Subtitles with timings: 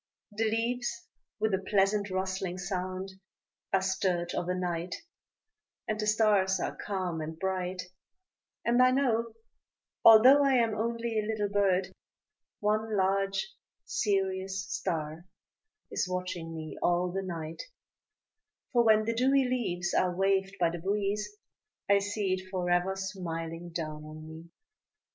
[0.31, 1.05] The leaves
[1.39, 3.11] with a pleasant rustling sound
[3.71, 4.95] are stirred Of a night,
[5.87, 7.83] and the stars are calm and bright;
[8.65, 9.33] And I know,
[10.03, 11.93] although I am only a little bird,
[12.61, 13.47] One large
[13.85, 15.27] serious star
[15.91, 17.61] is watching me all the night,
[18.73, 21.29] For when the dewy leaves are waved by the breeze,
[21.87, 24.49] I see it forever smiling down on me.